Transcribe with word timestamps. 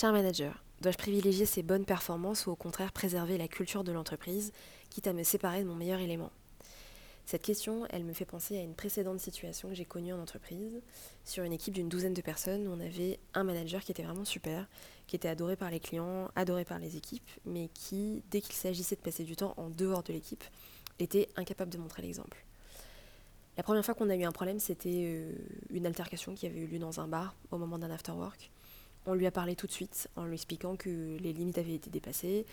Cher 0.00 0.12
manager, 0.12 0.62
dois-je 0.80 0.96
privilégier 0.96 1.44
ces 1.44 1.64
bonnes 1.64 1.84
performances 1.84 2.46
ou 2.46 2.52
au 2.52 2.54
contraire 2.54 2.92
préserver 2.92 3.36
la 3.36 3.48
culture 3.48 3.82
de 3.82 3.90
l'entreprise, 3.90 4.52
quitte 4.90 5.08
à 5.08 5.12
me 5.12 5.24
séparer 5.24 5.64
de 5.64 5.68
mon 5.68 5.74
meilleur 5.74 5.98
élément? 5.98 6.30
Cette 7.26 7.42
question, 7.42 7.84
elle 7.90 8.04
me 8.04 8.12
fait 8.12 8.24
penser 8.24 8.56
à 8.56 8.62
une 8.62 8.76
précédente 8.76 9.18
situation 9.18 9.68
que 9.70 9.74
j'ai 9.74 9.84
connue 9.84 10.12
en 10.12 10.20
entreprise, 10.20 10.80
sur 11.24 11.42
une 11.42 11.52
équipe 11.52 11.74
d'une 11.74 11.88
douzaine 11.88 12.14
de 12.14 12.22
personnes 12.22 12.68
où 12.68 12.70
on 12.70 12.78
avait 12.78 13.18
un 13.34 13.42
manager 13.42 13.82
qui 13.82 13.90
était 13.90 14.04
vraiment 14.04 14.24
super, 14.24 14.68
qui 15.08 15.16
était 15.16 15.26
adoré 15.26 15.56
par 15.56 15.68
les 15.68 15.80
clients, 15.80 16.30
adoré 16.36 16.64
par 16.64 16.78
les 16.78 16.96
équipes, 16.96 17.28
mais 17.44 17.68
qui, 17.74 18.22
dès 18.30 18.40
qu'il 18.40 18.54
s'agissait 18.54 18.94
de 18.94 19.00
passer 19.00 19.24
du 19.24 19.34
temps 19.34 19.54
en 19.56 19.68
dehors 19.68 20.04
de 20.04 20.12
l'équipe, 20.12 20.44
était 21.00 21.28
incapable 21.34 21.72
de 21.72 21.78
montrer 21.78 22.02
l'exemple. 22.02 22.44
La 23.56 23.64
première 23.64 23.84
fois 23.84 23.94
qu'on 23.94 24.10
a 24.10 24.14
eu 24.14 24.22
un 24.22 24.30
problème, 24.30 24.60
c'était 24.60 25.02
euh, 25.08 25.32
une 25.70 25.86
altercation 25.86 26.36
qui 26.36 26.46
avait 26.46 26.60
eu 26.60 26.68
lieu 26.68 26.78
dans 26.78 27.00
un 27.00 27.08
bar 27.08 27.34
au 27.50 27.58
moment 27.58 27.80
d'un 27.80 27.90
after 27.90 28.12
work. 28.12 28.52
On 29.10 29.14
lui 29.14 29.26
a 29.26 29.30
parlé 29.30 29.56
tout 29.56 29.66
de 29.66 29.72
suite 29.72 30.10
en 30.16 30.26
lui 30.26 30.34
expliquant 30.34 30.76
que 30.76 31.16
les 31.16 31.32
limites 31.32 31.56
avaient 31.56 31.74
été 31.74 31.88
dépassées 31.88 32.44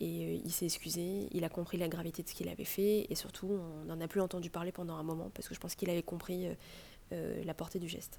et 0.00 0.24
euh, 0.24 0.40
il 0.44 0.50
s'est 0.50 0.64
excusé, 0.64 1.28
il 1.30 1.44
a 1.44 1.48
compris 1.48 1.78
la 1.78 1.86
gravité 1.86 2.24
de 2.24 2.28
ce 2.28 2.34
qu'il 2.34 2.48
avait 2.48 2.64
fait 2.64 3.06
et 3.08 3.14
surtout 3.14 3.46
on 3.46 3.84
n'en 3.84 4.00
a 4.00 4.08
plus 4.08 4.20
entendu 4.20 4.50
parler 4.50 4.72
pendant 4.72 4.96
un 4.96 5.04
moment 5.04 5.30
parce 5.32 5.46
que 5.46 5.54
je 5.54 5.60
pense 5.60 5.76
qu'il 5.76 5.88
avait 5.88 6.02
compris 6.02 6.48
euh, 6.48 6.54
euh, 7.12 7.44
la 7.44 7.54
portée 7.54 7.78
du 7.78 7.86
geste. 7.86 8.18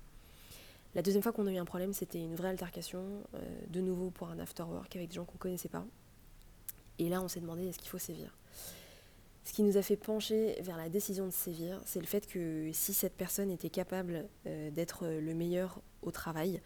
La 0.95 1.01
deuxième 1.01 1.21
fois 1.21 1.33
qu'on 1.33 1.47
a 1.47 1.51
eu 1.51 1.57
un 1.57 1.65
problème, 1.65 1.91
c'était 1.91 2.19
une 2.19 2.35
vraie 2.35 2.47
altercation, 2.47 3.03
de 3.69 3.81
nouveau 3.81 4.09
pour 4.09 4.29
un 4.29 4.39
after 4.39 4.63
work 4.63 4.95
avec 4.95 5.09
des 5.09 5.15
gens 5.15 5.25
qu'on 5.25 5.35
ne 5.35 5.39
connaissait 5.39 5.69
pas. 5.69 5.85
Et 6.97 7.09
là, 7.09 7.21
on 7.21 7.27
s'est 7.27 7.39
demandé 7.39 7.67
est-ce 7.67 7.77
qu'il 7.77 7.89
faut 7.89 7.97
sévir. 7.97 8.37
Ce 9.45 9.53
qui 9.53 9.63
nous 9.63 9.77
a 9.77 9.81
fait 9.81 9.95
pencher 9.95 10.57
vers 10.61 10.75
la 10.75 10.89
décision 10.89 11.25
de 11.25 11.31
sévir, 11.31 11.81
c'est 11.85 12.01
le 12.01 12.05
fait 12.05 12.27
que 12.27 12.71
si 12.73 12.93
cette 12.93 13.15
personne 13.15 13.49
était 13.51 13.69
capable 13.69 14.27
d'être 14.43 15.07
le 15.07 15.33
meilleur 15.33 15.79
au 16.01 16.11
travail, 16.11 16.61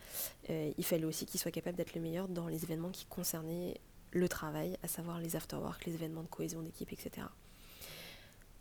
euh, 0.49 0.71
il 0.77 0.85
fallait 0.85 1.05
aussi 1.05 1.25
qu'il 1.25 1.39
soit 1.39 1.51
capable 1.51 1.77
d'être 1.77 1.93
le 1.93 2.01
meilleur 2.01 2.27
dans 2.27 2.47
les 2.47 2.63
événements 2.63 2.89
qui 2.89 3.05
concernaient 3.05 3.79
le 4.11 4.29
travail, 4.29 4.77
à 4.83 4.87
savoir 4.87 5.19
les 5.19 5.35
after-work, 5.35 5.85
les 5.85 5.93
événements 5.93 6.23
de 6.23 6.27
cohésion 6.27 6.61
d'équipe, 6.61 6.91
etc. 6.93 7.27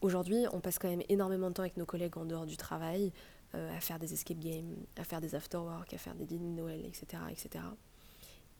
Aujourd'hui, 0.00 0.46
on 0.52 0.60
passe 0.60 0.78
quand 0.78 0.88
même 0.88 1.02
énormément 1.08 1.48
de 1.48 1.54
temps 1.54 1.62
avec 1.62 1.76
nos 1.76 1.86
collègues 1.86 2.18
en 2.18 2.24
dehors 2.24 2.46
du 2.46 2.56
travail, 2.56 3.12
euh, 3.54 3.76
à 3.76 3.80
faire 3.80 3.98
des 3.98 4.12
escape 4.12 4.38
games, 4.38 4.74
à 4.96 5.04
faire 5.04 5.20
des 5.20 5.34
after-work, 5.34 5.94
à 5.94 5.98
faire 5.98 6.14
des 6.14 6.24
dîners 6.24 6.50
de 6.50 6.56
Noël, 6.56 6.84
etc. 6.84 7.22
etc. 7.30 7.64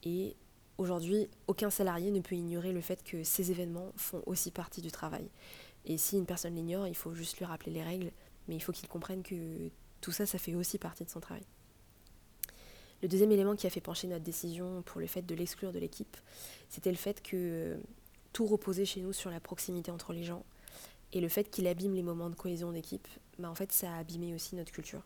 Et 0.04 0.36
Aujourd'hui, 0.76 1.28
aucun 1.46 1.70
salarié 1.70 2.10
ne 2.10 2.20
peut 2.20 2.34
ignorer 2.34 2.72
le 2.72 2.80
fait 2.80 3.02
que 3.04 3.22
ces 3.22 3.52
événements 3.52 3.92
font 3.96 4.22
aussi 4.26 4.50
partie 4.50 4.80
du 4.80 4.90
travail. 4.90 5.28
Et 5.84 5.98
si 5.98 6.16
une 6.16 6.26
personne 6.26 6.54
l'ignore, 6.54 6.88
il 6.88 6.96
faut 6.96 7.14
juste 7.14 7.38
lui 7.38 7.44
rappeler 7.44 7.70
les 7.70 7.82
règles, 7.82 8.10
mais 8.48 8.56
il 8.56 8.60
faut 8.60 8.72
qu'il 8.72 8.88
comprenne 8.88 9.22
que 9.22 9.70
tout 10.00 10.10
ça, 10.10 10.26
ça 10.26 10.38
fait 10.38 10.54
aussi 10.54 10.78
partie 10.78 11.04
de 11.04 11.10
son 11.10 11.20
travail. 11.20 11.44
Le 13.04 13.08
deuxième 13.08 13.32
élément 13.32 13.54
qui 13.54 13.66
a 13.66 13.70
fait 13.70 13.82
pencher 13.82 14.06
notre 14.06 14.24
décision 14.24 14.80
pour 14.80 14.98
le 14.98 15.06
fait 15.06 15.20
de 15.20 15.34
l'exclure 15.34 15.74
de 15.74 15.78
l'équipe, 15.78 16.16
c'était 16.70 16.88
le 16.88 16.96
fait 16.96 17.20
que 17.22 17.76
tout 18.32 18.46
reposait 18.46 18.86
chez 18.86 19.02
nous 19.02 19.12
sur 19.12 19.30
la 19.30 19.40
proximité 19.40 19.90
entre 19.90 20.14
les 20.14 20.24
gens. 20.24 20.42
Et 21.12 21.20
le 21.20 21.28
fait 21.28 21.50
qu'il 21.50 21.66
abîme 21.66 21.94
les 21.94 22.02
moments 22.02 22.30
de 22.30 22.34
cohésion 22.34 22.72
d'équipe, 22.72 23.06
bah 23.38 23.50
en 23.50 23.54
fait, 23.54 23.72
ça 23.72 23.92
a 23.92 23.98
abîmé 23.98 24.34
aussi 24.34 24.56
notre 24.56 24.72
culture. 24.72 25.02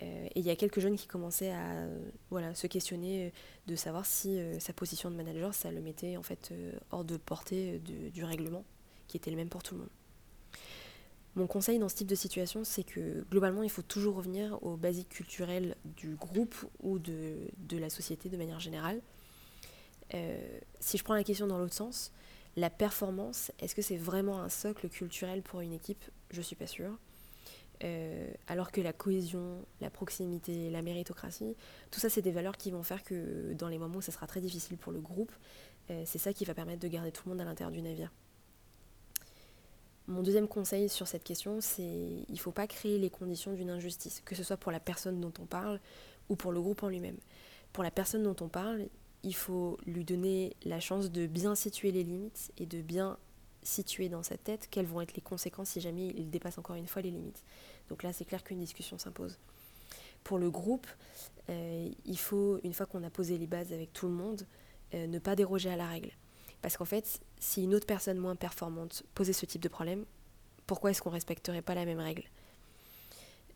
Euh, 0.00 0.26
et 0.26 0.38
il 0.38 0.46
y 0.46 0.50
a 0.50 0.54
quelques 0.54 0.78
jeunes 0.78 0.94
qui 0.94 1.08
commençaient 1.08 1.50
à 1.50 1.88
voilà, 2.30 2.54
se 2.54 2.68
questionner 2.68 3.26
euh, 3.26 3.30
de 3.66 3.74
savoir 3.74 4.06
si 4.06 4.38
euh, 4.38 4.60
sa 4.60 4.72
position 4.72 5.10
de 5.10 5.16
manager, 5.16 5.54
ça 5.54 5.72
le 5.72 5.80
mettait 5.80 6.16
en 6.16 6.22
fait 6.22 6.54
hors 6.92 7.02
de 7.02 7.16
portée 7.16 7.80
du 7.80 8.22
règlement, 8.22 8.64
qui 9.08 9.16
était 9.16 9.32
le 9.32 9.36
même 9.36 9.48
pour 9.48 9.64
tout 9.64 9.74
le 9.74 9.80
monde. 9.80 9.90
Mon 11.34 11.46
conseil 11.46 11.78
dans 11.78 11.88
ce 11.88 11.94
type 11.94 12.08
de 12.08 12.14
situation, 12.14 12.62
c'est 12.64 12.84
que 12.84 13.24
globalement, 13.30 13.62
il 13.62 13.70
faut 13.70 13.82
toujours 13.82 14.16
revenir 14.16 14.62
aux 14.62 14.76
basiques 14.76 15.08
culturelles 15.08 15.76
du 15.84 16.14
groupe 16.14 16.54
ou 16.80 16.98
de, 16.98 17.48
la 17.70 17.88
société 17.88 18.28
de 18.28 18.36
manière 18.36 18.60
générale. 18.60 19.00
si 20.80 20.98
je 20.98 21.04
prends 21.04 21.14
la 21.14 21.24
question 21.24 21.46
dans 21.46 21.58
l'autre 21.58 21.74
sens, 21.74 22.12
la 22.56 22.68
performance, 22.68 23.50
est-ce 23.58 23.74
que 23.74 23.82
c'est 23.82 23.96
vraiment 23.96 24.42
un 24.42 24.50
socle 24.50 24.88
culturel 24.88 25.42
pour 25.42 25.60
une 25.60 25.72
équipe? 25.72 26.04
Je 26.30 26.38
ne 26.38 26.42
suis 26.42 26.56
pas 26.56 26.66
sûre. 26.66 26.98
Euh, 27.84 28.30
alors 28.46 28.70
que 28.70 28.80
la 28.80 28.92
cohésion, 28.92 29.64
la 29.80 29.90
proximité, 29.90 30.70
la 30.70 30.82
méritocratie, 30.82 31.56
tout 31.90 31.98
ça, 31.98 32.08
c'est 32.08 32.22
des 32.22 32.30
valeurs 32.30 32.56
qui 32.56 32.70
vont 32.70 32.82
faire 32.82 33.02
que 33.02 33.54
dans 33.54 33.68
les 33.68 33.78
moments 33.78 33.96
où 33.96 34.02
ça 34.02 34.12
sera 34.12 34.26
très 34.26 34.40
difficile 34.40 34.76
pour 34.76 34.92
le 34.92 35.00
groupe, 35.00 35.32
euh, 35.90 36.02
c'est 36.06 36.18
ça 36.18 36.32
qui 36.32 36.44
va 36.44 36.54
permettre 36.54 36.80
de 36.80 36.88
garder 36.88 37.10
tout 37.10 37.22
le 37.26 37.30
monde 37.30 37.40
à 37.40 37.44
l'intérieur 37.44 37.72
du 37.72 37.82
navire. 37.82 38.12
Mon 40.12 40.22
deuxième 40.22 40.46
conseil 40.46 40.90
sur 40.90 41.08
cette 41.08 41.24
question, 41.24 41.62
c'est 41.62 41.82
il 41.82 42.34
ne 42.34 42.36
faut 42.36 42.52
pas 42.52 42.66
créer 42.66 42.98
les 42.98 43.08
conditions 43.08 43.54
d'une 43.54 43.70
injustice, 43.70 44.20
que 44.26 44.34
ce 44.34 44.44
soit 44.44 44.58
pour 44.58 44.70
la 44.70 44.78
personne 44.78 45.22
dont 45.22 45.32
on 45.40 45.46
parle 45.46 45.80
ou 46.28 46.36
pour 46.36 46.52
le 46.52 46.60
groupe 46.60 46.82
en 46.82 46.90
lui-même. 46.90 47.16
Pour 47.72 47.82
la 47.82 47.90
personne 47.90 48.22
dont 48.22 48.36
on 48.42 48.48
parle, 48.48 48.88
il 49.22 49.34
faut 49.34 49.78
lui 49.86 50.04
donner 50.04 50.54
la 50.66 50.80
chance 50.80 51.10
de 51.10 51.26
bien 51.26 51.54
situer 51.54 51.92
les 51.92 52.04
limites 52.04 52.52
et 52.58 52.66
de 52.66 52.82
bien 52.82 53.16
situer 53.62 54.10
dans 54.10 54.22
sa 54.22 54.36
tête 54.36 54.68
quelles 54.70 54.84
vont 54.84 55.00
être 55.00 55.14
les 55.14 55.22
conséquences 55.22 55.70
si 55.70 55.80
jamais 55.80 56.08
il 56.08 56.28
dépasse 56.28 56.58
encore 56.58 56.76
une 56.76 56.88
fois 56.88 57.00
les 57.00 57.10
limites. 57.10 57.42
Donc 57.88 58.02
là, 58.02 58.12
c'est 58.12 58.26
clair 58.26 58.44
qu'une 58.44 58.58
discussion 58.58 58.98
s'impose. 58.98 59.38
Pour 60.24 60.36
le 60.36 60.50
groupe, 60.50 60.86
euh, 61.48 61.88
il 62.04 62.18
faut, 62.18 62.60
une 62.64 62.74
fois 62.74 62.84
qu'on 62.84 63.02
a 63.02 63.10
posé 63.10 63.38
les 63.38 63.46
bases 63.46 63.72
avec 63.72 63.94
tout 63.94 64.08
le 64.08 64.12
monde, 64.12 64.46
euh, 64.92 65.06
ne 65.06 65.18
pas 65.18 65.36
déroger 65.36 65.70
à 65.70 65.76
la 65.76 65.88
règle. 65.88 66.10
Parce 66.62 66.76
qu'en 66.76 66.84
fait, 66.84 67.20
si 67.38 67.64
une 67.64 67.74
autre 67.74 67.86
personne 67.86 68.18
moins 68.18 68.36
performante 68.36 69.02
posait 69.14 69.32
ce 69.32 69.44
type 69.46 69.62
de 69.62 69.68
problème, 69.68 70.04
pourquoi 70.66 70.90
est-ce 70.90 71.02
qu'on 71.02 71.10
ne 71.10 71.14
respecterait 71.14 71.62
pas 71.62 71.74
la 71.74 71.84
même 71.84 72.00
règle? 72.00 72.24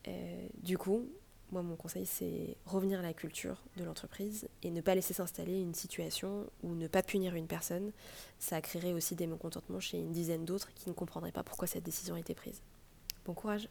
Euh, 0.08 0.48
Du 0.62 0.76
coup, 0.76 1.08
moi, 1.52 1.62
mon 1.62 1.76
conseil, 1.76 2.06
c'est 2.06 2.56
revenir 2.66 2.98
à 2.98 3.02
la 3.02 3.14
culture 3.14 3.62
de 3.76 3.84
l'entreprise 3.84 4.48
et 4.64 4.70
ne 4.70 4.80
pas 4.80 4.96
laisser 4.96 5.14
s'installer 5.14 5.60
une 5.60 5.74
situation 5.74 6.50
où 6.64 6.74
ne 6.74 6.88
pas 6.88 7.04
punir 7.04 7.36
une 7.36 7.46
personne, 7.46 7.92
ça 8.40 8.60
créerait 8.60 8.92
aussi 8.92 9.14
des 9.14 9.28
mécontentements 9.28 9.78
chez 9.78 9.98
une 9.98 10.10
dizaine 10.10 10.44
d'autres 10.44 10.74
qui 10.74 10.88
ne 10.88 10.94
comprendraient 10.94 11.30
pas 11.30 11.44
pourquoi 11.44 11.68
cette 11.68 11.84
décision 11.84 12.16
a 12.16 12.20
été 12.20 12.34
prise. 12.34 12.60
Bon 13.24 13.34
courage 13.34 13.68